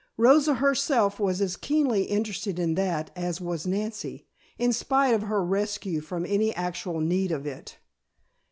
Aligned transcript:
Rosa 0.17 0.55
herself 0.55 1.19
was 1.19 1.41
as 1.41 1.55
keenly 1.55 2.05
interested 2.05 2.57
in 2.57 2.73
that 2.73 3.11
as 3.15 3.39
was 3.39 3.67
Nancy, 3.67 4.25
in 4.57 4.73
spite 4.73 5.13
of 5.13 5.21
her 5.21 5.43
rescue 5.45 6.01
from 6.01 6.25
any 6.25 6.51
actual 6.55 7.01
need 7.01 7.31
of 7.31 7.45
it. 7.45 7.77